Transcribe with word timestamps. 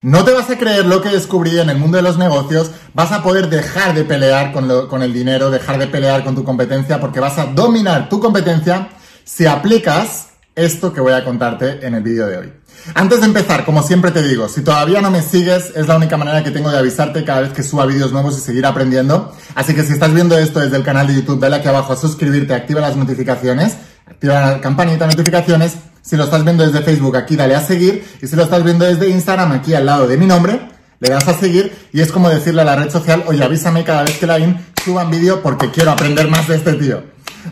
No 0.00 0.24
te 0.24 0.30
vas 0.30 0.48
a 0.48 0.56
creer 0.56 0.86
lo 0.86 1.02
que 1.02 1.08
descubrí 1.08 1.58
en 1.58 1.70
el 1.70 1.76
mundo 1.76 1.96
de 1.96 2.04
los 2.04 2.18
negocios, 2.18 2.70
vas 2.94 3.10
a 3.10 3.20
poder 3.20 3.48
dejar 3.48 3.96
de 3.96 4.04
pelear 4.04 4.52
con, 4.52 5.02
el 5.02 5.12
dinero, 5.12 5.50
dejar 5.50 5.76
de 5.76 5.88
pelear 5.88 6.22
con 6.22 6.36
tu 6.36 6.44
competencia, 6.44 7.00
porque 7.00 7.18
vas 7.18 7.36
a 7.36 7.46
dominar 7.46 8.08
tu 8.08 8.20
competencia 8.20 8.90
si 9.24 9.46
aplicas 9.46 10.28
esto 10.54 10.92
que 10.92 11.00
voy 11.00 11.14
a 11.14 11.24
contarte 11.24 11.84
en 11.84 11.96
el 11.96 12.04
vídeo 12.04 12.28
de 12.28 12.38
hoy. 12.38 12.52
Antes 12.94 13.22
de 13.22 13.26
empezar, 13.26 13.64
como 13.64 13.82
siempre 13.82 14.12
te 14.12 14.22
digo, 14.22 14.48
si 14.48 14.62
todavía 14.62 15.00
no 15.00 15.10
me 15.10 15.20
sigues, 15.20 15.72
es 15.74 15.88
la 15.88 15.96
única 15.96 16.16
manera 16.16 16.44
que 16.44 16.52
tengo 16.52 16.70
de 16.70 16.78
avisarte 16.78 17.24
cada 17.24 17.40
vez 17.40 17.52
que 17.52 17.64
suba 17.64 17.84
vídeos 17.84 18.12
nuevos 18.12 18.38
y 18.38 18.40
seguir 18.40 18.66
aprendiendo. 18.66 19.34
Así 19.56 19.74
que 19.74 19.82
si 19.82 19.94
estás 19.94 20.14
viendo 20.14 20.38
esto 20.38 20.60
desde 20.60 20.76
el 20.76 20.84
canal 20.84 21.08
de 21.08 21.16
YouTube, 21.16 21.40
dale 21.40 21.56
aquí 21.56 21.66
abajo 21.66 21.92
a 21.92 21.96
suscribirte, 21.96 22.54
activa 22.54 22.80
las 22.80 22.94
notificaciones, 22.94 23.76
activa 24.06 24.40
la 24.42 24.60
campanita 24.60 25.08
de 25.08 25.16
notificaciones 25.16 25.74
si 26.08 26.16
lo 26.16 26.24
estás 26.24 26.42
viendo 26.42 26.64
desde 26.64 26.80
Facebook, 26.80 27.16
aquí 27.16 27.36
dale 27.36 27.54
a 27.54 27.60
seguir. 27.60 28.02
Y 28.22 28.26
si 28.26 28.34
lo 28.34 28.44
estás 28.44 28.64
viendo 28.64 28.86
desde 28.86 29.10
Instagram, 29.10 29.52
aquí 29.52 29.74
al 29.74 29.84
lado 29.84 30.06
de 30.06 30.16
mi 30.16 30.24
nombre, 30.24 30.58
le 31.00 31.10
das 31.10 31.28
a 31.28 31.34
seguir. 31.34 31.70
Y 31.92 32.00
es 32.00 32.10
como 32.10 32.30
decirle 32.30 32.62
a 32.62 32.64
la 32.64 32.76
red 32.76 32.90
social, 32.90 33.24
oye, 33.26 33.44
avísame 33.44 33.84
cada 33.84 34.04
vez 34.04 34.16
que 34.16 34.26
la 34.26 34.38
in 34.38 34.58
suban 34.82 35.10
vídeo 35.10 35.42
porque 35.42 35.70
quiero 35.70 35.90
aprender 35.90 36.28
más 36.28 36.48
de 36.48 36.56
este 36.56 36.72
tío. 36.74 37.02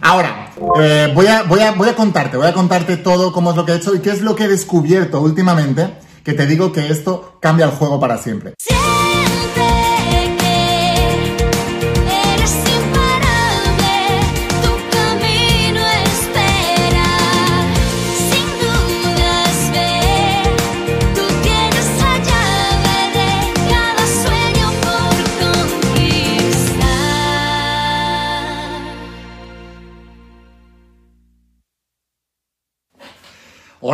Ahora, 0.00 0.52
eh, 0.80 1.12
voy, 1.14 1.26
a, 1.26 1.42
voy, 1.42 1.60
a, 1.60 1.72
voy 1.72 1.90
a 1.90 1.94
contarte, 1.94 2.38
voy 2.38 2.46
a 2.46 2.54
contarte 2.54 2.96
todo 2.96 3.30
cómo 3.30 3.50
es 3.50 3.56
lo 3.56 3.66
que 3.66 3.72
he 3.72 3.76
hecho 3.76 3.94
y 3.94 3.98
qué 3.98 4.10
es 4.10 4.22
lo 4.22 4.34
que 4.34 4.44
he 4.44 4.48
descubierto 4.48 5.20
últimamente, 5.20 5.92
que 6.24 6.32
te 6.32 6.46
digo 6.46 6.72
que 6.72 6.88
esto 6.88 7.36
cambia 7.42 7.66
el 7.66 7.72
juego 7.72 8.00
para 8.00 8.16
siempre. 8.16 8.54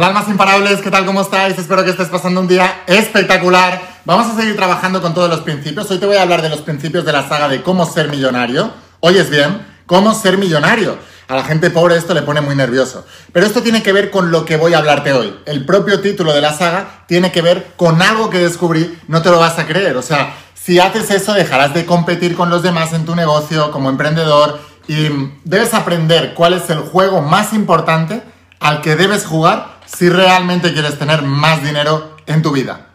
Hola 0.02 0.08
almas 0.08 0.28
imparables, 0.28 0.80
¿qué 0.80 0.90
tal? 0.90 1.06
¿Cómo 1.06 1.20
estáis? 1.20 1.56
Espero 1.56 1.84
que 1.84 1.90
estés 1.90 2.08
pasando 2.08 2.40
un 2.40 2.48
día 2.48 2.82
espectacular. 2.88 3.80
Vamos 4.04 4.26
a 4.26 4.36
seguir 4.36 4.56
trabajando 4.56 5.00
con 5.00 5.14
todos 5.14 5.30
los 5.30 5.42
principios. 5.42 5.88
Hoy 5.92 5.98
te 5.98 6.06
voy 6.06 6.16
a 6.16 6.22
hablar 6.22 6.42
de 6.42 6.48
los 6.48 6.60
principios 6.62 7.04
de 7.04 7.12
la 7.12 7.28
saga 7.28 7.48
de 7.48 7.62
cómo 7.62 7.86
ser 7.86 8.08
millonario. 8.08 8.72
Oyes 8.98 9.30
bien, 9.30 9.64
cómo 9.86 10.12
ser 10.12 10.38
millonario. 10.38 10.98
A 11.28 11.36
la 11.36 11.44
gente 11.44 11.70
pobre 11.70 11.96
esto 11.96 12.14
le 12.14 12.22
pone 12.22 12.40
muy 12.40 12.56
nervioso. 12.56 13.06
Pero 13.32 13.46
esto 13.46 13.62
tiene 13.62 13.84
que 13.84 13.92
ver 13.92 14.10
con 14.10 14.32
lo 14.32 14.44
que 14.44 14.56
voy 14.56 14.74
a 14.74 14.78
hablarte 14.78 15.12
hoy. 15.12 15.38
El 15.46 15.64
propio 15.64 16.00
título 16.00 16.32
de 16.32 16.40
la 16.40 16.52
saga 16.52 17.04
tiene 17.06 17.30
que 17.30 17.40
ver 17.40 17.68
con 17.76 18.02
algo 18.02 18.28
que 18.28 18.38
descubrí, 18.38 18.98
no 19.06 19.22
te 19.22 19.30
lo 19.30 19.38
vas 19.38 19.60
a 19.60 19.68
creer. 19.68 19.96
O 19.96 20.02
sea, 20.02 20.34
si 20.54 20.80
haces 20.80 21.12
eso 21.12 21.32
dejarás 21.32 21.74
de 21.74 21.86
competir 21.86 22.34
con 22.34 22.50
los 22.50 22.64
demás 22.64 22.92
en 22.92 23.04
tu 23.04 23.14
negocio 23.14 23.70
como 23.70 23.88
emprendedor 23.88 24.58
y 24.88 25.10
debes 25.44 25.72
aprender 25.74 26.34
cuál 26.34 26.54
es 26.54 26.68
el 26.70 26.78
juego 26.78 27.22
más 27.22 27.52
importante 27.52 28.20
al 28.58 28.80
que 28.80 28.96
debes 28.96 29.26
jugar 29.26 29.71
si 29.86 30.08
realmente 30.08 30.72
quieres 30.72 30.98
tener 30.98 31.22
más 31.22 31.62
dinero 31.62 32.16
en 32.26 32.42
tu 32.42 32.52
vida. 32.52 32.86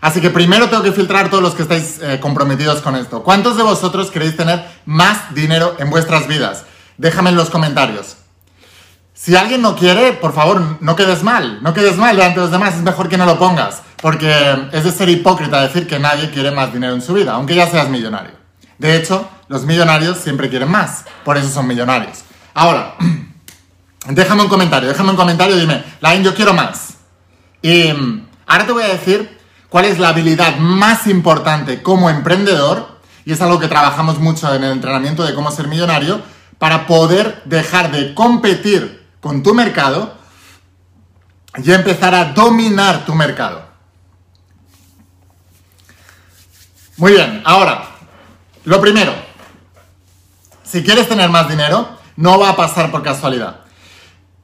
Así 0.00 0.20
que 0.20 0.30
primero 0.30 0.68
tengo 0.68 0.82
que 0.82 0.92
filtrar 0.92 1.28
todos 1.28 1.42
los 1.42 1.54
que 1.54 1.62
estáis 1.62 1.98
eh, 2.02 2.18
comprometidos 2.20 2.80
con 2.80 2.96
esto. 2.96 3.22
¿Cuántos 3.22 3.56
de 3.56 3.62
vosotros 3.62 4.10
queréis 4.10 4.36
tener 4.36 4.64
más 4.86 5.34
dinero 5.34 5.76
en 5.78 5.90
vuestras 5.90 6.26
vidas? 6.26 6.64
Déjame 6.96 7.30
en 7.30 7.36
los 7.36 7.50
comentarios. 7.50 8.16
Si 9.12 9.36
alguien 9.36 9.60
no 9.60 9.76
quiere, 9.76 10.14
por 10.14 10.32
favor, 10.32 10.78
no 10.80 10.96
quedes 10.96 11.22
mal. 11.22 11.62
No 11.62 11.74
quedes 11.74 11.98
mal 11.98 12.16
delante 12.16 12.40
de 12.40 12.46
los 12.46 12.50
demás. 12.50 12.74
Es 12.74 12.80
mejor 12.80 13.10
que 13.10 13.18
no 13.18 13.26
lo 13.26 13.38
pongas. 13.38 13.82
Porque 14.00 14.32
es 14.72 14.84
de 14.84 14.90
ser 14.90 15.10
hipócrita 15.10 15.60
decir 15.60 15.86
que 15.86 15.98
nadie 15.98 16.30
quiere 16.30 16.50
más 16.50 16.72
dinero 16.72 16.94
en 16.94 17.02
su 17.02 17.12
vida, 17.12 17.34
aunque 17.34 17.54
ya 17.54 17.68
seas 17.68 17.90
millonario. 17.90 18.32
De 18.78 18.96
hecho, 18.96 19.28
los 19.48 19.66
millonarios 19.66 20.16
siempre 20.16 20.48
quieren 20.48 20.70
más. 20.70 21.04
Por 21.22 21.36
eso 21.36 21.50
son 21.50 21.66
millonarios. 21.66 22.20
Ahora, 22.54 22.94
Déjame 24.06 24.42
un 24.42 24.48
comentario, 24.48 24.88
déjame 24.88 25.10
un 25.10 25.16
comentario 25.16 25.56
y 25.56 25.60
dime, 25.60 25.84
Lain, 26.00 26.22
yo 26.22 26.34
quiero 26.34 26.54
más. 26.54 26.94
Y 27.60 27.92
mm, 27.92 28.28
ahora 28.46 28.66
te 28.66 28.72
voy 28.72 28.82
a 28.82 28.88
decir 28.88 29.38
cuál 29.68 29.84
es 29.84 29.98
la 29.98 30.08
habilidad 30.08 30.56
más 30.56 31.06
importante 31.06 31.82
como 31.82 32.08
emprendedor, 32.08 32.98
y 33.26 33.32
es 33.32 33.40
algo 33.42 33.60
que 33.60 33.68
trabajamos 33.68 34.18
mucho 34.18 34.52
en 34.54 34.64
el 34.64 34.72
entrenamiento 34.72 35.22
de 35.24 35.34
cómo 35.34 35.50
ser 35.50 35.68
millonario, 35.68 36.22
para 36.58 36.86
poder 36.86 37.42
dejar 37.44 37.90
de 37.90 38.14
competir 38.14 39.06
con 39.20 39.42
tu 39.42 39.54
mercado 39.54 40.14
y 41.62 41.70
empezar 41.72 42.14
a 42.14 42.32
dominar 42.32 43.04
tu 43.04 43.14
mercado. 43.14 43.68
Muy 46.96 47.12
bien, 47.12 47.42
ahora, 47.44 47.84
lo 48.64 48.80
primero, 48.80 49.12
si 50.62 50.82
quieres 50.82 51.08
tener 51.08 51.28
más 51.28 51.48
dinero, 51.48 51.98
no 52.16 52.38
va 52.38 52.50
a 52.50 52.56
pasar 52.56 52.90
por 52.90 53.02
casualidad 53.02 53.60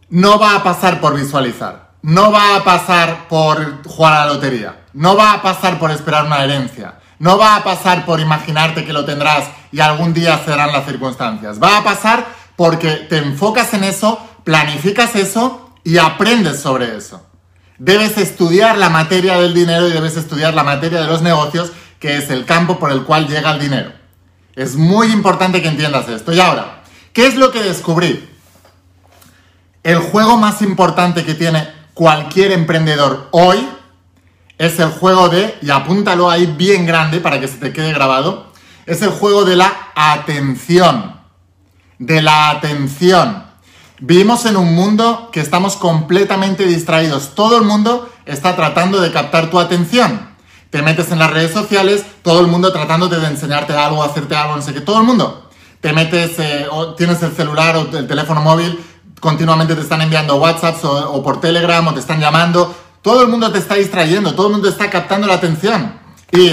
no 0.09 0.39
va 0.39 0.57
a 0.57 0.63
pasar 0.63 1.01
por 1.01 1.15
visualizar, 1.17 1.91
no 2.03 2.31
va 2.31 2.57
a 2.57 2.65
pasar 2.65 3.29
por 3.29 3.83
jugar 3.85 4.13
a 4.13 4.27
la 4.27 4.33
lotería, 4.35 4.85
no 4.93 5.17
va 5.17 5.33
a 5.33 5.43
pasar 5.43 5.79
por 5.79 5.91
esperar 5.91 6.27
una 6.27 6.45
herencia, 6.45 6.95
no 7.19 7.39
va 7.39 7.57
a 7.57 7.65
pasar 7.65 8.05
por 8.05 8.21
imaginarte 8.21 8.85
que 8.85 8.93
lo 8.93 9.05
tendrás 9.05 9.45
y 9.73 9.81
algún 9.81 10.13
día 10.13 10.41
serán 10.45 10.73
las 10.73 10.85
circunstancias. 10.85 11.61
Va 11.63 11.79
a 11.79 11.85
pasar 11.85 12.27
porque 12.57 12.91
te 12.93 13.19
enfocas 13.19 13.75
en 13.75 13.85
eso, 13.85 14.21
planificas 14.45 15.17
eso 15.17 15.75
y 15.83 15.99
aprendes 15.99 16.61
sobre 16.61 16.97
eso. 16.97 17.27
Debes 17.79 18.17
estudiar 18.17 18.79
la 18.79 18.89
materia 18.89 19.37
del 19.39 19.55
dinero 19.55 19.89
y 19.89 19.93
debes 19.93 20.17
estudiar 20.17 20.55
la 20.55 20.63
materia 20.63 21.01
de 21.01 21.07
los 21.07 21.23
negocios, 21.23 21.73
que 22.01 22.17
es 22.17 22.31
el 22.31 22.45
campo 22.45 22.79
por 22.79 22.91
el 22.91 23.03
cual 23.05 23.29
llega 23.29 23.51
el 23.51 23.61
dinero. 23.61 23.93
Es 24.55 24.77
muy 24.77 25.09
importante 25.13 25.61
que 25.61 25.69
entiendas 25.69 26.09
esto. 26.09 26.33
Y 26.33 26.41
ahora, 26.41 26.83
¿qué 27.13 27.27
es 27.27 27.37
lo 27.37 27.53
que 27.53 27.63
descubrí? 27.63 28.36
El 29.87 30.01
juego 30.01 30.37
más 30.37 30.63
importante 30.63 31.25
que 31.25 31.35
tiene 31.35 31.69
cualquier 31.95 32.51
emprendedor 32.51 33.29
hoy 33.31 33.57
es 34.59 34.81
el 34.81 34.91
juego 34.91 35.29
de, 35.29 35.57
y 35.63 35.71
apúntalo 35.71 36.29
ahí 36.29 36.47
bien 36.47 36.87
grande 36.87 37.21
para 37.21 37.39
que 37.39 37.47
se 37.47 37.59
te 37.59 37.73
quede 37.73 37.93
grabado, 37.93 38.51
es 38.85 39.01
el 39.03 39.11
juego 39.11 39.45
de 39.45 39.55
la 39.55 39.73
atención. 39.95 41.21
De 42.01 42.21
la 42.21 42.51
atención. 42.51 43.45
Vivimos 44.01 44.45
en 44.47 44.57
un 44.57 44.75
mundo 44.75 45.31
que 45.33 45.39
estamos 45.39 45.77
completamente 45.77 46.67
distraídos. 46.67 47.37
Todo 47.37 47.57
el 47.57 47.63
mundo 47.63 48.13
está 48.25 48.57
tratando 48.57 49.01
de 49.01 49.13
captar 49.13 49.51
tu 49.51 49.61
atención. 49.61 50.31
Te 50.71 50.83
metes 50.83 51.13
en 51.13 51.21
las 51.21 51.31
redes 51.31 51.53
sociales, 51.53 52.05
todo 52.23 52.41
el 52.41 52.49
mundo 52.49 52.73
tratando 52.73 53.07
de 53.07 53.25
enseñarte 53.25 53.73
algo, 53.77 54.03
hacerte 54.03 54.35
algo, 54.35 54.57
no 54.57 54.63
sé 54.63 54.75
qué. 54.75 54.81
Todo 54.81 54.99
el 54.99 55.07
mundo. 55.07 55.49
Te 55.81 55.93
metes, 55.93 56.41
eh, 56.41 56.67
o 56.73 56.95
tienes 56.95 57.23
el 57.23 57.31
celular 57.37 57.77
o 57.77 57.97
el 57.97 58.09
teléfono 58.09 58.41
móvil 58.41 58.77
continuamente 59.21 59.75
te 59.75 59.81
están 59.81 60.03
enviando 60.03 60.37
WhatsApps 60.37 60.85
o, 60.85 61.23
por 61.23 61.41
Telegram 61.41 61.87
o 61.87 61.95
te 61.95 62.01
están 62.01 62.21
llamando. 62.21 62.75
Todo 63.03 63.23
el 63.23 63.29
mundo 63.29 63.51
te 63.53 63.59
está 63.59 63.75
distrayendo, 63.75 64.35
todo 64.35 64.49
el 64.49 64.55
mundo 64.55 64.69
está 64.69 64.91
captando 64.91 65.27
la 65.27 65.35
atención. 65.35 65.99
Y 66.33 66.49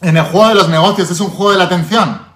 en 0.00 0.16
el 0.16 0.24
juego 0.24 0.48
de 0.48 0.54
los 0.54 0.68
negocios 0.68 1.10
es 1.10 1.20
un 1.20 1.30
juego 1.30 1.52
de 1.52 1.58
la 1.58 1.64
atención. 1.64 2.26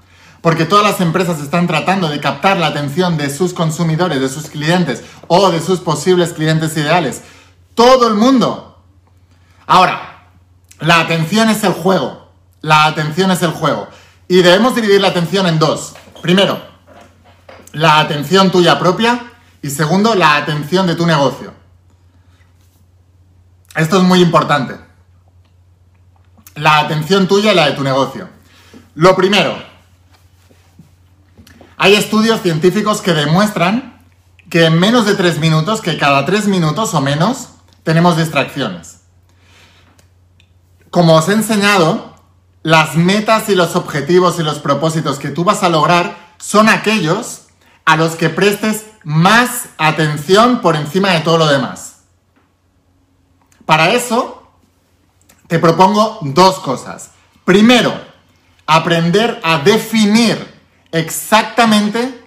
Porque 0.41 0.65
todas 0.65 0.85
las 0.85 1.01
empresas 1.01 1.39
están 1.41 1.67
tratando 1.67 2.09
de 2.09 2.19
captar 2.19 2.57
la 2.57 2.69
atención 2.69 3.19
de 3.19 3.29
sus 3.29 3.53
consumidores, 3.53 4.21
de 4.21 4.29
sus 4.29 4.47
clientes 4.47 5.03
o 5.27 5.51
de 5.51 5.61
sus 5.61 5.81
posibles 5.81 6.33
clientes 6.33 6.77
ideales. 6.77 7.23
Todo 7.75 8.09
el 8.09 8.15
mundo. 8.15 8.83
Ahora, 9.67 10.29
la 10.79 11.01
atención 11.01 11.51
es 11.51 11.63
el 11.63 11.73
juego. 11.73 12.31
La 12.63 12.87
atención 12.87 13.31
es 13.31 13.43
el 13.43 13.51
juego. 13.51 13.89
Y 14.29 14.43
debemos 14.43 14.75
dividir 14.75 15.01
la 15.01 15.09
atención 15.09 15.47
en 15.47 15.59
dos. 15.59 15.95
Primero, 16.23 16.70
la 17.73 18.01
atención 18.01 18.51
tuya 18.51 18.79
propia 18.79 19.33
y 19.63 19.71
segundo, 19.71 20.15
la 20.15 20.37
atención 20.37 20.87
de 20.87 20.95
tu 20.95 21.07
negocio. 21.07 21.53
Esto 23.77 23.99
es 23.99 24.03
muy 24.03 24.21
importante. 24.21 24.77
La 26.55 26.81
atención 26.81 27.29
tuya 27.29 27.53
y 27.53 27.55
la 27.55 27.67
de 27.67 27.73
tu 27.73 27.83
negocio. 27.83 28.29
Lo 28.95 29.15
primero, 29.15 29.57
hay 31.77 31.95
estudios 31.95 32.43
científicos 32.43 33.01
que 33.01 33.15
demuestran 33.15 34.05
que 34.51 34.67
en 34.67 34.79
menos 34.79 35.07
de 35.07 35.15
tres 35.15 35.39
minutos, 35.39 35.81
que 35.81 35.97
cada 35.97 36.27
tres 36.27 36.47
minutos 36.47 36.93
o 36.95 37.01
menos, 37.01 37.51
tenemos 37.85 38.17
distracciones. 38.17 39.01
Como 40.91 41.15
os 41.15 41.29
he 41.29 41.35
enseñado, 41.35 42.17
las 42.63 42.97
metas 42.97 43.49
y 43.49 43.55
los 43.55 43.77
objetivos 43.77 44.39
y 44.41 44.43
los 44.43 44.59
propósitos 44.59 45.19
que 45.19 45.29
tú 45.31 45.45
vas 45.45 45.63
a 45.63 45.69
lograr 45.69 46.35
son 46.39 46.69
aquellos 46.69 47.43
a 47.91 47.97
los 47.97 48.15
que 48.15 48.29
prestes 48.29 48.85
más 49.03 49.71
atención 49.77 50.61
por 50.61 50.77
encima 50.77 51.11
de 51.11 51.23
todo 51.23 51.39
lo 51.39 51.49
demás. 51.49 52.03
Para 53.67 53.91
eso, 53.91 54.49
te 55.49 55.59
propongo 55.59 56.21
dos 56.23 56.61
cosas. 56.61 57.11
Primero, 57.45 57.93
aprender 58.65 59.41
a 59.43 59.59
definir 59.59 60.55
exactamente 60.93 62.23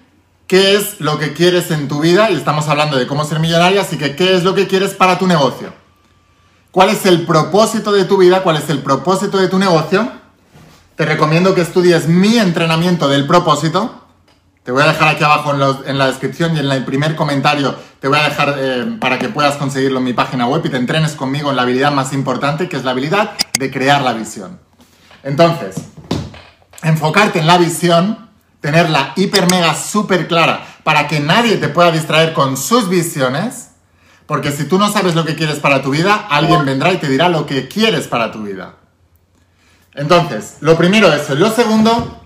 qué 0.47 0.75
es 0.75 0.99
lo 0.99 1.17
que 1.17 1.31
quieres 1.31 1.71
en 1.71 1.87
tu 1.87 2.01
vida, 2.01 2.29
y 2.29 2.35
estamos 2.35 2.67
hablando 2.67 2.97
de 2.97 3.07
cómo 3.07 3.23
ser 3.23 3.39
millonario, 3.39 3.79
así 3.79 3.97
que 3.97 4.17
qué 4.17 4.35
es 4.35 4.43
lo 4.43 4.53
que 4.55 4.67
quieres 4.67 4.93
para 4.93 5.17
tu 5.17 5.27
negocio. 5.27 5.73
cuál 6.71 6.89
es 6.89 7.05
el 7.05 7.25
propósito 7.25 7.93
de 7.93 8.03
tu 8.03 8.17
vida, 8.17 8.43
cuál 8.43 8.57
es 8.57 8.69
el 8.69 8.79
propósito 8.79 9.37
de 9.37 9.47
tu 9.47 9.59
negocio, 9.59 10.11
te 10.97 11.05
recomiendo 11.05 11.55
que 11.55 11.61
estudies 11.61 12.09
mi 12.09 12.37
entrenamiento 12.37 13.07
del 13.07 13.27
propósito. 13.27 14.02
Te 14.63 14.71
voy 14.71 14.81
a 14.81 14.87
dejar 14.87 15.09
aquí 15.09 15.23
abajo 15.25 15.53
en, 15.85 15.97
la 15.97 16.07
descripción 16.07 16.55
y 16.55 16.59
en 16.59 16.71
el 16.71 16.85
primer 16.85 17.17
comentario 17.17 17.75
te 17.99 18.07
voy 18.07 18.17
a 18.17 18.23
dejar 18.23 18.55
eh, 18.57 18.97
para 18.99 19.19
que 19.19 19.27
puedas 19.27 19.55
conseguirlo 19.55 19.97
en 19.97 20.05
mi 20.05 20.13
página 20.13 20.47
web 20.47 20.61
y 20.65 20.69
te 20.69 20.77
entrenes 20.77 21.13
conmigo 21.13 21.49
en 21.49 21.57
la 21.57 21.63
habilidad 21.63 21.91
más 21.91 22.13
importante, 22.13 22.69
que 22.69 22.77
es 22.77 22.85
la 22.85 22.91
habilidad 22.91 23.31
de 23.59 23.69
crear 23.69 24.01
la 24.01 24.13
visión. 24.13 24.61
Entonces, 25.21 25.75
enfocarte 26.81 27.39
en 27.39 27.47
la 27.47 27.57
visión, 27.57 28.29
tenerla 28.61 29.11
hiper 29.17 29.47
mega 29.47 29.75
súper 29.75 30.29
clara 30.29 30.65
para 30.83 31.09
que 31.09 31.19
nadie 31.19 31.57
te 31.57 31.67
pueda 31.67 31.91
distraer 31.91 32.31
con 32.31 32.55
sus 32.55 32.87
visiones, 32.87 33.71
porque 34.27 34.53
si 34.53 34.63
tú 34.63 34.79
no 34.79 34.89
sabes 34.89 35.13
lo 35.13 35.25
que 35.25 35.35
quieres 35.35 35.59
para 35.59 35.81
tu 35.81 35.89
vida, 35.89 36.25
alguien 36.29 36.63
vendrá 36.63 36.93
y 36.93 36.97
te 36.97 37.09
dirá 37.09 37.27
lo 37.27 37.45
que 37.45 37.67
quieres 37.67 38.07
para 38.07 38.31
tu 38.31 38.43
vida. 38.43 38.75
Entonces, 39.93 40.57
lo 40.61 40.77
primero 40.77 41.11
es 41.11 41.23
eso. 41.23 41.35
Lo 41.35 41.51
segundo, 41.51 42.22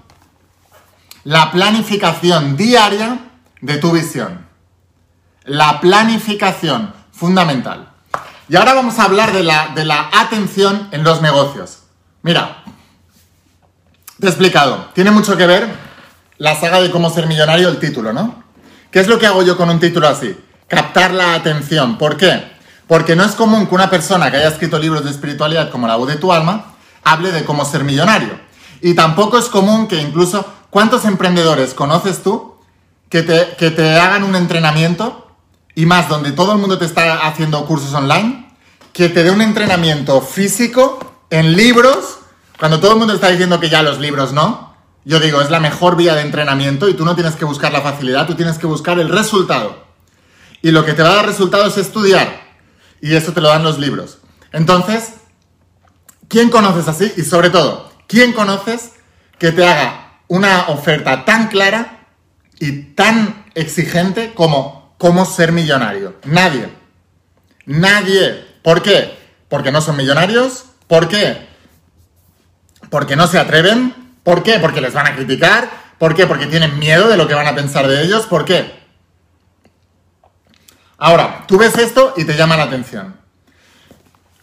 la 1.27 1.51
planificación 1.51 2.55
diaria 2.55 3.19
de 3.59 3.77
tu 3.79 3.91
visión. 3.91 4.47
La 5.43 5.81
planificación, 5.81 6.93
fundamental. 7.11 7.89
Y 8.47 8.55
ahora 8.55 8.73
vamos 8.73 8.97
a 8.97 9.03
hablar 9.03 9.33
de 9.33 9.43
la, 9.43 9.73
de 9.75 9.83
la 9.83 10.09
atención 10.13 10.87
en 10.91 11.03
los 11.03 11.21
negocios. 11.21 11.79
Mira, 12.21 12.63
te 14.17 14.25
he 14.25 14.29
explicado, 14.29 14.87
tiene 14.93 15.11
mucho 15.11 15.35
que 15.35 15.45
ver 15.45 15.67
la 16.37 16.57
saga 16.57 16.79
de 16.79 16.91
cómo 16.91 17.09
ser 17.09 17.27
millonario, 17.27 17.67
el 17.67 17.79
título, 17.79 18.13
¿no? 18.13 18.43
¿Qué 18.89 19.01
es 19.01 19.09
lo 19.09 19.19
que 19.19 19.27
hago 19.27 19.43
yo 19.43 19.57
con 19.57 19.69
un 19.69 19.81
título 19.81 20.07
así? 20.07 20.33
Captar 20.69 21.11
la 21.11 21.33
atención. 21.33 21.97
¿Por 21.97 22.15
qué? 22.15 22.41
Porque 22.87 23.17
no 23.17 23.25
es 23.25 23.33
común 23.33 23.67
que 23.67 23.75
una 23.75 23.89
persona 23.89 24.31
que 24.31 24.37
haya 24.37 24.47
escrito 24.47 24.79
libros 24.79 25.03
de 25.03 25.11
espiritualidad 25.11 25.71
como 25.71 25.87
La 25.87 25.97
voz 25.97 26.07
de 26.07 26.15
tu 26.15 26.31
alma 26.31 26.77
hable 27.03 27.33
de 27.33 27.43
cómo 27.43 27.65
ser 27.65 27.83
millonario. 27.83 28.39
Y 28.81 28.93
tampoco 28.93 29.37
es 29.37 29.49
común 29.49 29.89
que 29.89 30.01
incluso, 30.01 30.45
¿cuántos 30.69 31.05
emprendedores 31.05 31.73
conoces 31.73 32.23
tú 32.23 32.55
que 33.09 33.23
te, 33.23 33.55
que 33.57 33.71
te 33.71 33.99
hagan 33.99 34.23
un 34.23 34.35
entrenamiento 34.35 35.27
y 35.75 35.85
más 35.85 36.09
donde 36.09 36.31
todo 36.31 36.53
el 36.53 36.57
mundo 36.57 36.77
te 36.77 36.85
está 36.85 37.27
haciendo 37.27 37.65
cursos 37.65 37.93
online, 37.93 38.49
que 38.93 39.09
te 39.09 39.23
dé 39.23 39.31
un 39.31 39.41
entrenamiento 39.41 40.21
físico 40.21 40.99
en 41.29 41.55
libros, 41.55 42.17
cuando 42.57 42.79
todo 42.79 42.93
el 42.93 42.97
mundo 42.97 43.13
está 43.13 43.29
diciendo 43.29 43.59
que 43.59 43.69
ya 43.69 43.83
los 43.83 43.99
libros 43.99 44.33
no? 44.33 44.75
Yo 45.05 45.19
digo, 45.19 45.39
es 45.39 45.49
la 45.49 45.59
mejor 45.59 45.95
vía 45.95 46.15
de 46.15 46.21
entrenamiento 46.21 46.89
y 46.89 46.93
tú 46.93 47.05
no 47.05 47.15
tienes 47.15 47.35
que 47.35 47.45
buscar 47.45 47.71
la 47.71 47.81
facilidad, 47.81 48.27
tú 48.27 48.35
tienes 48.35 48.57
que 48.57 48.67
buscar 48.67 48.99
el 48.99 49.09
resultado. 49.09 49.85
Y 50.61 50.71
lo 50.71 50.83
que 50.83 50.93
te 50.93 51.03
va 51.03 51.11
a 51.11 51.15
dar 51.15 51.25
resultado 51.25 51.65
es 51.67 51.77
estudiar. 51.77 52.41
Y 52.99 53.15
eso 53.15 53.31
te 53.31 53.39
lo 53.39 53.49
dan 53.49 53.63
los 53.63 53.77
libros. 53.77 54.17
Entonces, 54.51 55.13
¿quién 56.27 56.49
conoces 56.49 56.87
así? 56.87 57.13
Y 57.15 57.21
sobre 57.21 57.51
todo, 57.51 57.91
¿quién 58.07 58.33
conoces 58.33 58.93
que 59.37 59.51
te 59.51 59.65
haga 59.65 60.06
una 60.27 60.67
oferta 60.69 61.25
tan 61.25 61.47
clara 61.47 62.07
y 62.59 62.93
tan 62.93 63.45
exigente 63.55 64.33
como 64.33 64.95
cómo 64.97 65.25
ser 65.25 65.51
millonario? 65.51 66.15
Nadie. 66.25 66.69
Nadie. 67.65 68.45
¿Por 68.63 68.81
qué? 68.81 69.17
Porque 69.49 69.71
no 69.71 69.81
son 69.81 69.97
millonarios. 69.97 70.65
¿Por 70.87 71.07
qué? 71.07 71.47
Porque 72.89 73.15
no 73.15 73.27
se 73.27 73.39
atreven 73.39 74.07
¿Por 74.27 74.43
qué? 74.43 74.59
Porque 74.59 74.81
les 74.81 74.93
van 74.93 75.07
a 75.07 75.15
criticar. 75.15 75.69
¿Por 75.97 76.13
qué? 76.13 76.27
Porque 76.27 76.47
tienen 76.47 76.77
miedo 76.79 77.07
de 77.07 77.15
lo 77.15 77.29
que 77.29 77.33
van 77.33 77.47
a 77.47 77.55
pensar 77.55 77.87
de 77.87 78.03
ellos. 78.03 78.25
¿Por 78.25 78.43
qué? 78.43 78.77
Ahora, 80.97 81.45
tú 81.47 81.57
ves 81.57 81.77
esto 81.77 82.13
y 82.17 82.25
te 82.25 82.35
llama 82.35 82.57
la 82.57 82.63
atención. 82.63 83.15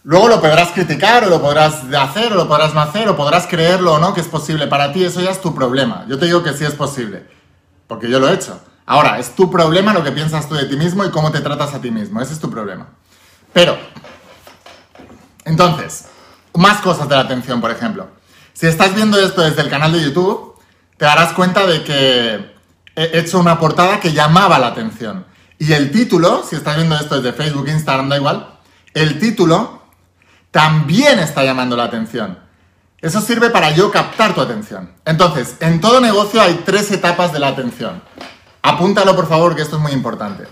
Luego 0.05 0.27
lo 0.27 0.39
podrás 0.39 0.71
criticar 0.71 1.23
o 1.23 1.29
lo 1.29 1.41
podrás 1.41 1.81
hacer 1.97 2.31
o 2.31 2.35
lo 2.35 2.47
podrás 2.47 2.75
no 2.75 2.81
hacer 2.81 3.09
o 3.09 3.17
podrás 3.17 3.47
creerlo 3.47 3.93
o 3.93 3.99
no 3.99 4.13
que 4.13 4.21
es 4.21 4.27
posible 4.27 4.67
para 4.67 4.93
ti. 4.93 5.03
Eso 5.03 5.19
ya 5.19 5.31
es 5.31 5.41
tu 5.41 5.55
problema. 5.55 6.05
Yo 6.07 6.19
te 6.19 6.27
digo 6.27 6.43
que 6.43 6.53
sí 6.53 6.63
es 6.63 6.75
posible. 6.75 7.25
Porque 7.87 8.07
yo 8.07 8.19
lo 8.19 8.29
he 8.29 8.33
hecho. 8.35 8.59
Ahora, 8.85 9.17
es 9.17 9.33
tu 9.33 9.49
problema 9.49 9.93
lo 9.93 10.03
que 10.03 10.11
piensas 10.11 10.47
tú 10.47 10.53
de 10.53 10.65
ti 10.65 10.75
mismo 10.75 11.03
y 11.03 11.09
cómo 11.09 11.31
te 11.31 11.41
tratas 11.41 11.73
a 11.73 11.81
ti 11.81 11.89
mismo. 11.89 12.21
Ese 12.21 12.33
es 12.33 12.39
tu 12.39 12.51
problema. 12.51 12.85
Pero, 13.51 13.75
entonces, 15.43 16.05
más 16.53 16.81
cosas 16.81 17.09
de 17.09 17.15
la 17.15 17.21
atención, 17.21 17.59
por 17.59 17.71
ejemplo. 17.71 18.07
Si 18.53 18.67
estás 18.67 18.93
viendo 18.93 19.19
esto 19.19 19.41
desde 19.41 19.63
el 19.63 19.69
canal 19.71 19.91
de 19.91 20.03
YouTube, 20.03 20.53
te 20.97 21.05
darás 21.05 21.33
cuenta 21.33 21.65
de 21.65 21.83
que 21.83 22.53
he 22.95 23.19
hecho 23.19 23.39
una 23.39 23.57
portada 23.57 23.99
que 23.99 24.13
llamaba 24.13 24.59
la 24.59 24.67
atención. 24.67 25.25
Y 25.57 25.73
el 25.73 25.91
título, 25.91 26.43
si 26.47 26.55
estás 26.55 26.75
viendo 26.75 26.95
esto 26.95 27.19
desde 27.19 27.35
Facebook, 27.35 27.67
Instagram, 27.67 28.07
da 28.07 28.17
igual, 28.17 28.59
el 28.93 29.17
título 29.17 29.74
también 30.55 31.19
está 31.19 31.43
llamando 31.43 31.75
la 31.75 31.83
atención. 31.83 32.39
Eso 33.01 33.19
sirve 33.19 33.49
para 33.49 33.71
yo 33.71 33.91
captar 33.91 34.33
tu 34.33 34.39
atención. 34.39 34.89
Entonces, 35.03 35.57
en 35.59 35.81
todo 35.81 35.99
negocio 35.99 36.41
hay 36.41 36.61
tres 36.63 36.89
etapas 36.91 37.33
de 37.33 37.39
la 37.39 37.49
atención. 37.49 38.01
Apúntalo, 38.61 39.17
por 39.17 39.27
favor, 39.27 39.53
que 39.53 39.63
esto 39.63 39.75
es 39.75 39.81
muy 39.81 39.91
importante. 39.91 40.45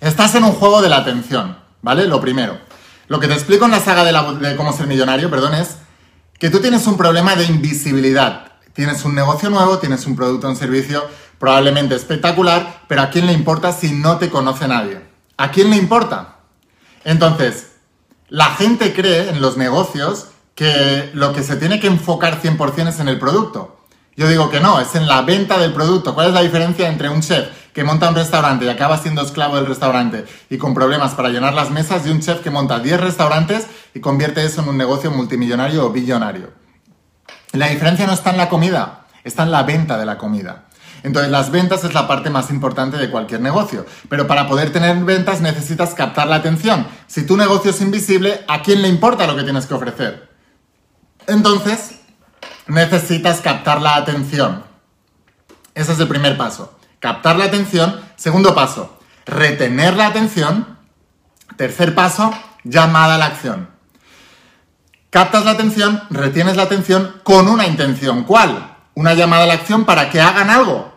Estás 0.00 0.34
en 0.34 0.42
un 0.42 0.50
juego 0.50 0.82
de 0.82 0.88
la 0.88 0.96
atención, 0.96 1.56
¿vale? 1.80 2.08
Lo 2.08 2.20
primero. 2.20 2.58
Lo 3.06 3.20
que 3.20 3.28
te 3.28 3.34
explico 3.34 3.66
en 3.66 3.70
la 3.70 3.78
saga 3.78 4.02
de, 4.02 4.48
de 4.48 4.56
cómo 4.56 4.72
ser 4.72 4.88
millonario, 4.88 5.30
perdón, 5.30 5.54
es 5.54 5.76
que 6.40 6.50
tú 6.50 6.58
tienes 6.58 6.88
un 6.88 6.96
problema 6.96 7.36
de 7.36 7.44
invisibilidad. 7.44 8.54
Tienes 8.72 9.04
un 9.04 9.14
negocio 9.14 9.48
nuevo, 9.48 9.78
tienes 9.78 10.04
un 10.06 10.16
producto 10.16 10.48
o 10.48 10.50
un 10.50 10.56
servicio 10.56 11.08
probablemente 11.38 11.94
espectacular, 11.94 12.80
pero 12.88 13.02
¿a 13.02 13.10
quién 13.10 13.26
le 13.26 13.32
importa 13.32 13.70
si 13.70 13.92
no 13.92 14.16
te 14.16 14.28
conoce 14.28 14.66
nadie? 14.66 15.06
¿A 15.36 15.52
quién 15.52 15.70
le 15.70 15.76
importa? 15.76 16.38
Entonces, 17.04 17.75
la 18.28 18.46
gente 18.56 18.92
cree 18.92 19.28
en 19.28 19.40
los 19.40 19.56
negocios 19.56 20.28
que 20.54 21.10
lo 21.14 21.32
que 21.32 21.42
se 21.42 21.56
tiene 21.56 21.80
que 21.80 21.86
enfocar 21.86 22.40
100% 22.40 22.88
es 22.88 23.00
en 23.00 23.08
el 23.08 23.18
producto. 23.18 23.76
Yo 24.16 24.28
digo 24.28 24.48
que 24.48 24.60
no, 24.60 24.80
es 24.80 24.94
en 24.94 25.06
la 25.06 25.22
venta 25.22 25.58
del 25.58 25.74
producto. 25.74 26.14
¿Cuál 26.14 26.28
es 26.28 26.34
la 26.34 26.40
diferencia 26.40 26.88
entre 26.88 27.10
un 27.10 27.20
chef 27.20 27.48
que 27.74 27.84
monta 27.84 28.08
un 28.08 28.14
restaurante 28.14 28.64
y 28.64 28.68
acaba 28.70 28.96
siendo 28.96 29.20
esclavo 29.20 29.56
del 29.56 29.66
restaurante 29.66 30.24
y 30.48 30.56
con 30.56 30.72
problemas 30.72 31.14
para 31.14 31.28
llenar 31.28 31.52
las 31.52 31.70
mesas 31.70 32.06
y 32.06 32.10
un 32.10 32.20
chef 32.20 32.40
que 32.40 32.50
monta 32.50 32.78
10 32.78 32.98
restaurantes 32.98 33.66
y 33.92 34.00
convierte 34.00 34.42
eso 34.44 34.62
en 34.62 34.70
un 34.70 34.78
negocio 34.78 35.10
multimillonario 35.10 35.84
o 35.84 35.90
billonario? 35.90 36.50
La 37.52 37.68
diferencia 37.68 38.06
no 38.06 38.14
está 38.14 38.30
en 38.30 38.38
la 38.38 38.48
comida, 38.48 39.06
está 39.22 39.42
en 39.42 39.50
la 39.50 39.62
venta 39.64 39.98
de 39.98 40.06
la 40.06 40.16
comida. 40.16 40.65
Entonces 41.06 41.30
las 41.30 41.52
ventas 41.52 41.84
es 41.84 41.94
la 41.94 42.08
parte 42.08 42.30
más 42.30 42.50
importante 42.50 42.96
de 42.96 43.08
cualquier 43.08 43.40
negocio, 43.40 43.86
pero 44.08 44.26
para 44.26 44.48
poder 44.48 44.72
tener 44.72 44.96
ventas 45.04 45.40
necesitas 45.40 45.94
captar 45.94 46.26
la 46.26 46.34
atención. 46.34 46.84
Si 47.06 47.24
tu 47.24 47.36
negocio 47.36 47.70
es 47.70 47.80
invisible, 47.80 48.44
¿a 48.48 48.60
quién 48.60 48.82
le 48.82 48.88
importa 48.88 49.24
lo 49.28 49.36
que 49.36 49.44
tienes 49.44 49.66
que 49.66 49.74
ofrecer? 49.74 50.28
Entonces, 51.28 52.00
necesitas 52.66 53.40
captar 53.40 53.80
la 53.80 53.94
atención. 53.94 54.64
Ese 55.76 55.92
es 55.92 56.00
el 56.00 56.08
primer 56.08 56.36
paso. 56.36 56.76
Captar 56.98 57.36
la 57.36 57.44
atención. 57.44 58.00
Segundo 58.16 58.52
paso, 58.52 58.98
retener 59.26 59.94
la 59.94 60.08
atención. 60.08 60.76
Tercer 61.56 61.94
paso, 61.94 62.34
llamada 62.64 63.14
a 63.14 63.18
la 63.18 63.26
acción. 63.26 63.70
Captas 65.10 65.44
la 65.44 65.52
atención, 65.52 66.02
retienes 66.10 66.56
la 66.56 66.64
atención 66.64 67.20
con 67.22 67.46
una 67.46 67.64
intención. 67.68 68.24
¿Cuál? 68.24 68.74
Una 68.94 69.14
llamada 69.14 69.44
a 69.44 69.46
la 69.46 69.54
acción 69.54 69.84
para 69.84 70.10
que 70.10 70.20
hagan 70.20 70.50
algo. 70.50 70.95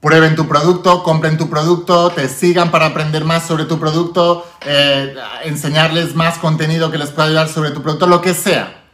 Prueben 0.00 0.36
tu 0.36 0.46
producto, 0.46 1.02
compren 1.02 1.38
tu 1.38 1.48
producto, 1.48 2.10
te 2.10 2.28
sigan 2.28 2.70
para 2.70 2.86
aprender 2.86 3.24
más 3.24 3.46
sobre 3.46 3.64
tu 3.64 3.78
producto, 3.78 4.46
eh, 4.60 5.14
enseñarles 5.44 6.14
más 6.14 6.38
contenido 6.38 6.90
que 6.90 6.98
les 6.98 7.10
pueda 7.10 7.28
ayudar 7.28 7.48
sobre 7.48 7.70
tu 7.70 7.82
producto, 7.82 8.06
lo 8.06 8.20
que 8.20 8.34
sea. 8.34 8.84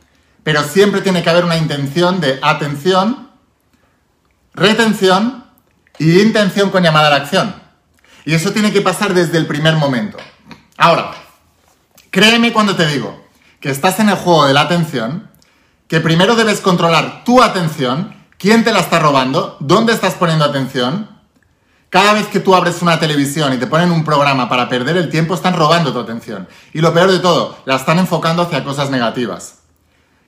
Pero 0.45 0.63
siempre 0.63 1.01
tiene 1.01 1.23
que 1.23 1.31
haber 1.31 1.45
una 1.45 1.57
intención 1.57 2.21
de 2.21 2.39
atención, 2.41 3.31
retención 4.55 5.45
y 5.99 6.21
intención 6.21 6.71
con 6.71 6.83
llamada 6.83 7.09
a 7.09 7.11
la 7.11 7.17
acción. 7.17 7.55
Y 8.25 8.35
eso 8.35 8.53
tiene 8.53 8.73
que 8.73 8.81
pasar 8.81 9.15
desde 9.15 9.39
el 9.39 9.47
primer 9.47 9.75
momento. 9.75 10.19
Ahora, 10.77 11.13
créeme 12.11 12.53
cuando 12.53 12.77
te 12.77 12.87
digo 12.87 13.27
que 13.61 13.71
estás 13.71 13.99
en 14.01 14.09
el 14.09 14.17
juego 14.17 14.47
de 14.47 14.55
la 14.55 14.63
atención, 14.63 15.31
que 15.89 16.01
primero 16.01 16.37
debes 16.37 16.61
controlar 16.61 17.25
tu 17.25 17.43
atención, 17.43 18.22
quién 18.43 18.65
te 18.65 18.73
la 18.73 18.81
está 18.81 18.99
robando, 18.99 19.57
dónde 19.61 19.93
estás 19.93 20.15
poniendo 20.15 20.45
atención. 20.45 21.09
Cada 21.91 22.13
vez 22.13 22.27
que 22.27 22.41
tú 22.41 22.57
abres 22.57 22.83
una 22.83 22.99
televisión 22.99 23.53
y 23.53 23.57
te 23.57 23.69
ponen 23.69 23.93
un 23.93 24.05
programa 24.05 24.49
para 24.49 24.69
perder 24.69 24.97
el 24.97 25.11
tiempo, 25.11 25.35
están 25.35 25.55
robando 25.55 25.93
tu 25.93 26.01
atención. 26.01 26.49
Y 26.73 26.81
lo 26.81 26.93
peor 26.93 27.13
de 27.13 27.21
todo, 27.21 27.57
la 27.67 27.77
están 27.77 28.01
enfocando 28.01 28.43
hacia 28.43 28.65
cosas 28.65 28.91
negativas. 28.91 29.61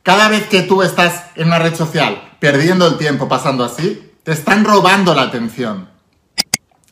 Cada 0.05 0.29
vez 0.29 0.47
que 0.47 0.63
tú 0.63 0.83
estás 0.83 1.25
en 1.35 1.49
una 1.49 1.59
red 1.59 1.75
social 1.75 2.23
perdiendo 2.39 2.87
el 2.87 2.99
tiempo 2.99 3.29
pasando 3.29 3.65
así, 3.65 4.13
te 4.23 4.31
están 4.31 4.65
robando 4.65 5.13
la 5.13 5.23
atención. 5.23 5.89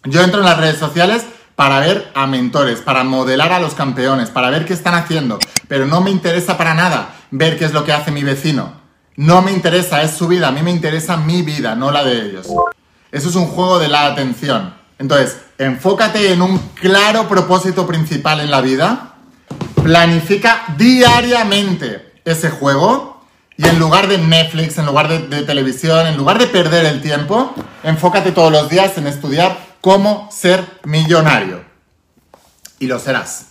Yo 0.02 0.25
entro 0.25 0.41
en 0.41 0.47
las 0.47 0.59
redes 0.59 0.79
sociales 0.79 1.25
para 1.55 1.79
ver 1.79 2.11
a 2.17 2.26
mentores, 2.26 2.81
para 2.81 3.05
modelar 3.05 3.52
a 3.52 3.61
los 3.61 3.75
campeones, 3.75 4.31
para 4.31 4.50
ver 4.50 4.64
qué 4.64 4.73
están 4.73 4.95
haciendo, 4.95 5.38
pero 5.69 5.87
no 5.87 6.00
me 6.00 6.11
interesa 6.11 6.59
para 6.59 6.75
nada 6.75 7.14
ver 7.31 7.57
qué 7.61 7.67
es 7.67 7.73
lo 7.73 7.85
que 7.85 7.93
hace 7.93 8.11
mi 8.11 8.25
vecino. 8.25 8.81
No 9.16 9.42
me 9.42 9.52
interesa, 9.52 10.02
es 10.02 10.12
su 10.12 10.28
vida, 10.28 10.49
a 10.49 10.52
mí 10.52 10.62
me 10.62 10.71
interesa 10.71 11.16
mi 11.16 11.42
vida, 11.42 11.75
no 11.75 11.90
la 11.90 12.04
de 12.04 12.26
ellos. 12.26 12.49
Eso 13.11 13.28
es 13.28 13.35
un 13.35 13.47
juego 13.47 13.78
de 13.78 13.88
la 13.88 14.07
atención. 14.07 14.75
Entonces, 14.99 15.37
enfócate 15.59 16.33
en 16.33 16.42
un 16.42 16.59
claro 16.75 17.28
propósito 17.28 17.87
principal 17.87 18.40
en 18.40 18.50
la 18.50 18.61
vida 18.61 19.12
planifica 19.83 20.64
diariamente 20.76 22.12
ese 22.25 22.50
juego 22.50 23.21
y 23.57 23.66
en 23.66 23.78
lugar 23.78 24.09
de 24.09 24.19
Netflix, 24.19 24.78
en 24.78 24.87
lugar 24.87 25.09
de, 25.09 25.42
televisión, 25.42 26.07
en 26.07 26.16
lugar 26.16 26.38
de 26.38 26.47
perder 26.47 26.87
el 26.87 27.02
tiempo, 27.02 27.54
enfócate 27.83 28.33
todos 28.33 28.50
los 28.50 28.69
días 28.69 28.97
en 28.97 29.07
estudiar 29.07 29.59
cómo 29.81 30.28
ser 30.33 30.64
millonario. 30.85 31.64
Y 32.78 32.87
lo 32.87 32.99
serás. 32.99 33.49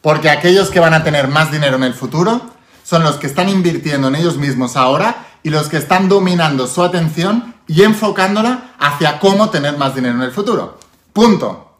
Porque 0.00 0.28
aquellos 0.28 0.70
que 0.70 0.80
van 0.80 0.94
a 0.94 1.04
tener 1.04 1.28
más 1.28 1.52
dinero 1.52 1.76
en 1.76 1.84
el 1.84 1.94
futuro 1.94 2.51
son 2.92 3.04
los 3.04 3.16
que 3.16 3.26
están 3.26 3.48
invirtiendo 3.48 4.08
en 4.08 4.16
ellos 4.16 4.36
mismos 4.36 4.76
ahora 4.76 5.24
y 5.42 5.48
los 5.48 5.70
que 5.70 5.78
están 5.78 6.10
dominando 6.10 6.66
su 6.66 6.82
atención 6.82 7.54
y 7.66 7.84
enfocándola 7.84 8.74
hacia 8.78 9.18
cómo 9.18 9.48
tener 9.48 9.78
más 9.78 9.94
dinero 9.94 10.16
en 10.16 10.20
el 10.20 10.30
futuro. 10.30 10.78
Punto. 11.14 11.74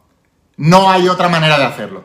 No 0.57 0.89
hay 0.89 1.07
otra 1.07 1.29
manera 1.29 1.59
de 1.59 1.65
hacerlo. 1.65 2.03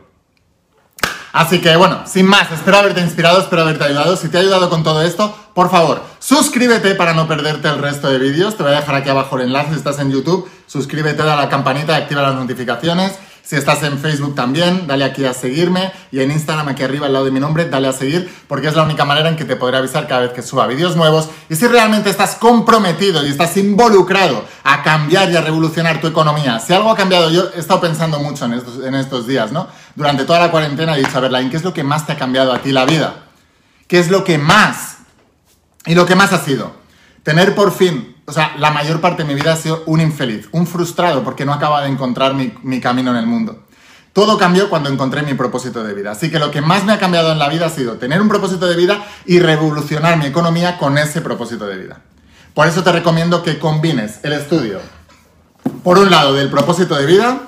Así 1.32 1.62
que 1.62 1.74
bueno, 1.76 2.02
sin 2.04 2.26
más, 2.26 2.52
espero 2.52 2.76
haberte 2.76 3.00
inspirado, 3.00 3.40
espero 3.40 3.62
haberte 3.62 3.84
ayudado. 3.84 4.14
Si 4.14 4.28
te 4.28 4.36
ha 4.36 4.40
ayudado 4.42 4.68
con 4.68 4.82
todo 4.82 5.00
esto, 5.00 5.34
por 5.54 5.70
favor, 5.70 6.02
suscríbete 6.18 6.94
para 6.94 7.14
no 7.14 7.26
perderte 7.26 7.66
el 7.68 7.78
resto 7.78 8.10
de 8.10 8.18
vídeos. 8.18 8.58
Te 8.58 8.62
voy 8.62 8.72
a 8.72 8.80
dejar 8.80 8.96
aquí 8.96 9.08
abajo 9.08 9.36
el 9.36 9.46
enlace 9.46 9.70
si 9.70 9.76
estás 9.76 9.98
en 10.00 10.10
YouTube. 10.10 10.50
Suscríbete, 10.66 11.22
a 11.22 11.34
la 11.34 11.48
campanita 11.48 11.98
y 11.98 12.02
activa 12.02 12.20
las 12.20 12.34
notificaciones. 12.34 13.18
Si 13.48 13.56
estás 13.56 13.82
en 13.82 13.98
Facebook 13.98 14.34
también, 14.34 14.86
dale 14.86 15.06
aquí 15.06 15.24
a 15.24 15.32
seguirme 15.32 15.90
y 16.12 16.20
en 16.20 16.30
Instagram 16.30 16.68
aquí 16.68 16.82
arriba 16.82 17.06
al 17.06 17.14
lado 17.14 17.24
de 17.24 17.30
mi 17.30 17.40
nombre, 17.40 17.66
dale 17.66 17.88
a 17.88 17.94
seguir 17.94 18.30
porque 18.46 18.68
es 18.68 18.76
la 18.76 18.82
única 18.82 19.06
manera 19.06 19.30
en 19.30 19.36
que 19.36 19.46
te 19.46 19.56
podré 19.56 19.78
avisar 19.78 20.06
cada 20.06 20.20
vez 20.20 20.32
que 20.32 20.42
suba 20.42 20.66
vídeos 20.66 20.96
nuevos. 20.96 21.30
Y 21.48 21.56
si 21.56 21.66
realmente 21.66 22.10
estás 22.10 22.34
comprometido 22.34 23.24
y 23.26 23.30
estás 23.30 23.56
involucrado 23.56 24.44
a 24.64 24.82
cambiar 24.82 25.30
y 25.30 25.36
a 25.36 25.40
revolucionar 25.40 25.98
tu 25.98 26.08
economía, 26.08 26.60
si 26.60 26.74
algo 26.74 26.90
ha 26.90 26.94
cambiado, 26.94 27.30
yo 27.30 27.48
he 27.56 27.60
estado 27.60 27.80
pensando 27.80 28.18
mucho 28.18 28.44
en 28.44 28.52
estos, 28.52 28.84
en 28.84 28.94
estos 28.94 29.26
días, 29.26 29.50
¿no? 29.50 29.66
Durante 29.94 30.26
toda 30.26 30.40
la 30.40 30.50
cuarentena 30.50 30.94
he 30.94 30.98
dicho, 30.98 31.16
a 31.16 31.20
ver, 31.20 31.32
¿qué 31.48 31.56
es 31.56 31.64
lo 31.64 31.72
que 31.72 31.82
más 31.82 32.04
te 32.04 32.12
ha 32.12 32.16
cambiado 32.18 32.52
a 32.52 32.58
ti 32.58 32.70
la 32.70 32.84
vida? 32.84 33.28
¿Qué 33.86 33.98
es 33.98 34.10
lo 34.10 34.24
que 34.24 34.36
más? 34.36 34.98
Y 35.86 35.94
lo 35.94 36.04
que 36.04 36.14
más 36.14 36.34
ha 36.34 36.44
sido 36.44 36.70
tener 37.22 37.54
por 37.54 37.72
fin 37.72 38.14
o 38.28 38.32
sea, 38.32 38.54
la 38.58 38.70
mayor 38.70 39.00
parte 39.00 39.22
de 39.22 39.28
mi 39.28 39.34
vida 39.34 39.54
ha 39.54 39.56
sido 39.56 39.82
un 39.86 40.02
infeliz, 40.02 40.48
un 40.52 40.66
frustrado 40.66 41.24
porque 41.24 41.46
no 41.46 41.54
acaba 41.54 41.80
de 41.80 41.88
encontrar 41.88 42.34
mi, 42.34 42.80
camino 42.80 43.10
en 43.10 43.16
el 43.16 43.26
mundo. 43.26 43.64
Todo 44.12 44.36
cambió 44.36 44.68
cuando 44.68 44.90
encontré 44.90 45.22
mi 45.22 45.32
propósito 45.32 45.82
de 45.82 45.94
vida. 45.94 46.10
Así 46.10 46.30
que 46.30 46.38
lo 46.38 46.50
que 46.50 46.60
más 46.60 46.84
me 46.84 46.92
ha 46.92 46.98
cambiado 46.98 47.32
en 47.32 47.38
la 47.38 47.48
vida 47.48 47.66
ha 47.66 47.70
sido 47.70 47.94
tener 47.94 48.20
un 48.20 48.28
propósito 48.28 48.66
de 48.66 48.76
vida 48.76 49.02
y 49.24 49.38
revolucionar 49.38 50.18
mi 50.18 50.26
economía 50.26 50.76
con 50.76 50.98
ese 50.98 51.22
propósito 51.22 51.66
de 51.66 51.78
vida. 51.78 52.02
Por 52.52 52.66
eso 52.66 52.82
te 52.82 52.92
recomiendo 52.92 53.42
que 53.42 53.58
combines 53.58 54.20
el 54.22 54.34
estudio, 54.34 54.80
por 55.82 55.96
un 55.96 56.10
lado, 56.10 56.34
del 56.34 56.50
propósito 56.50 56.96
de 56.96 57.06
vida 57.06 57.40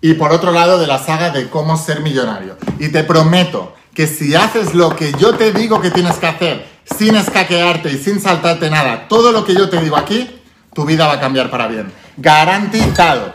y 0.00 0.14
por 0.14 0.30
otro 0.30 0.52
lado, 0.52 0.78
de 0.78 0.86
la 0.86 1.00
saga 1.00 1.30
de 1.30 1.50
cómo 1.50 1.76
ser 1.76 2.02
millonario. 2.02 2.56
Y 2.78 2.90
te 2.90 3.02
prometo 3.02 3.74
que 3.94 4.06
si 4.06 4.36
haces 4.36 4.74
lo 4.74 4.94
que 4.94 5.12
yo 5.18 5.34
te 5.34 5.52
digo 5.52 5.80
que 5.80 5.90
tienes 5.90 6.16
que 6.18 6.26
hacer, 6.28 6.69
sin 6.84 7.16
escaquearte 7.16 7.92
y 7.92 7.98
sin 7.98 8.20
saltarte 8.20 8.70
nada, 8.70 9.08
todo 9.08 9.32
lo 9.32 9.44
que 9.44 9.54
yo 9.54 9.68
te 9.68 9.80
digo 9.80 9.96
aquí, 9.96 10.40
tu 10.74 10.84
vida 10.84 11.06
va 11.06 11.14
a 11.14 11.20
cambiar 11.20 11.50
para 11.50 11.66
bien. 11.68 11.92
Garantizado. 12.16 13.34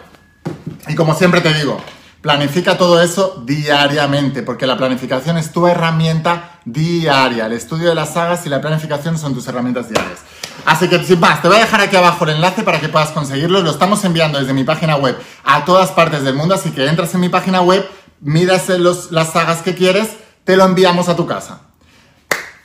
Y 0.88 0.96
como 0.96 1.16
siempre 1.16 1.42
te 1.42 1.54
digo, 1.54 1.82
planifica 2.22 2.78
todo 2.78 3.02
eso 3.02 3.44
diariamente, 3.46 4.44
porque 4.44 4.68
la 4.68 4.78
planificación 4.78 5.38
es 5.38 5.52
tu 5.52 5.68
herramienta 5.68 6.60
diaria. 6.66 7.46
El 7.46 7.54
estudio 7.54 7.90
de 7.90 7.96
las 7.96 8.14
sagas 8.14 8.46
y 8.46 8.50
la 8.50 8.62
planificación 8.62 9.18
son 9.18 9.34
tus 9.34 9.48
herramientas 9.48 9.90
diarias. 9.90 10.20
Así 10.66 10.88
que 10.88 11.04
sin 11.04 11.20
más, 11.20 11.42
te 11.42 11.48
voy 11.48 11.58
a 11.58 11.62
dejar 11.62 11.82
aquí 11.82 11.96
abajo 11.96 12.24
el 12.26 12.32
enlace 12.32 12.64
para 12.64 12.80
que 12.80 12.90
puedas 12.90 13.10
conseguirlo. 13.10 13.62
Lo 13.62 13.72
estamos 13.72 14.04
enviando 14.06 14.40
desde 14.40 14.54
mi 14.54 14.64
página 14.64 14.96
web 14.96 15.18
a 15.44 15.66
todas 15.66 15.92
partes 15.92 16.24
del 16.24 16.36
mundo, 16.36 16.56
así 16.56 16.72
que 16.72 16.88
entras 16.88 17.14
en 17.14 17.22
mi 17.22 17.30
página 17.30 17.62
web, 17.62 17.88
miras 18.22 18.70
los, 18.70 19.12
las 19.12 19.34
sagas 19.34 19.62
que 19.62 19.76
quieres 19.76 20.10
te 20.46 20.56
lo 20.56 20.64
enviamos 20.64 21.10
a 21.10 21.16
tu 21.16 21.26
casa. 21.26 21.62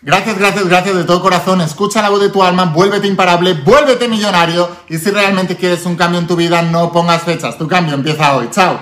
Gracias, 0.02 0.38
gracias, 0.38 0.66
gracias 0.66 0.96
de 0.96 1.04
todo 1.04 1.20
corazón. 1.20 1.60
Escucha 1.60 2.00
la 2.00 2.08
voz 2.08 2.22
de 2.22 2.30
tu 2.30 2.42
alma, 2.42 2.64
vuélvete 2.64 3.06
imparable, 3.06 3.52
vuélvete 3.52 4.08
millonario. 4.08 4.68
Y 4.88 4.96
si 4.96 5.10
realmente 5.10 5.56
quieres 5.56 5.84
un 5.84 5.96
cambio 5.96 6.18
en 6.18 6.26
tu 6.26 6.36
vida, 6.36 6.62
no 6.62 6.90
pongas 6.90 7.22
fechas. 7.22 7.58
Tu 7.58 7.68
cambio 7.68 7.94
empieza 7.94 8.34
hoy. 8.34 8.48
Chao. 8.50 8.80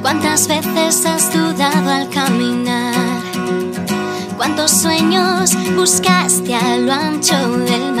¿Cuántas 0.00 0.46
veces 0.46 1.06
has 1.06 1.32
dudado 1.32 1.90
al 1.90 2.08
caminar? 2.08 2.94
¿Cuántos 4.36 4.70
sueños 4.70 5.50
buscaste 5.74 6.54
a 6.54 6.76
lo 6.76 6.92
ancho 6.92 7.36
del 7.58 7.92
mar? 7.92 7.99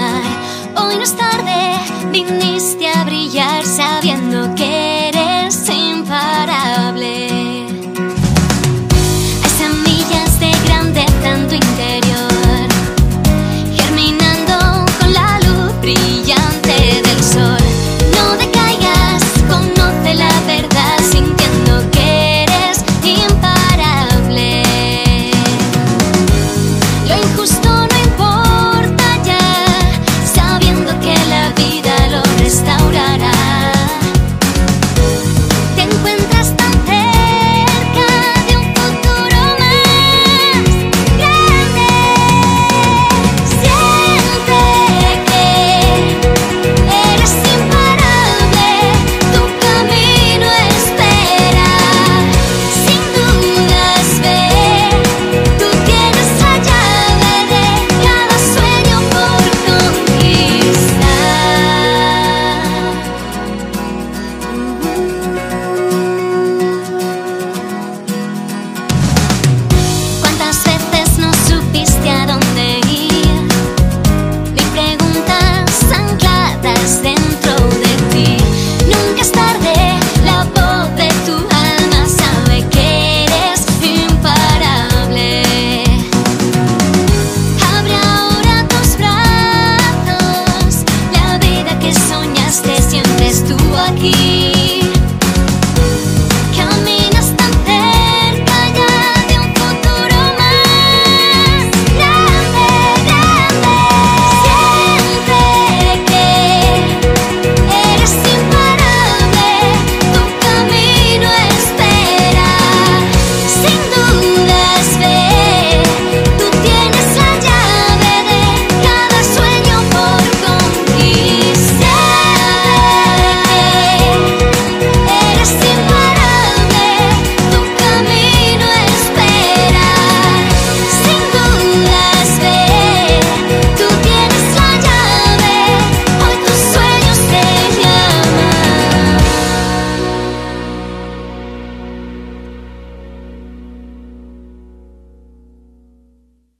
Hoy 0.76 0.96
no 0.96 1.02
es 1.02 1.16
tarde, 1.16 1.78
viniste 2.12 2.88
a 2.88 3.04
brillar 3.04 3.64
sabiendo 3.64 4.54
que 4.54 4.89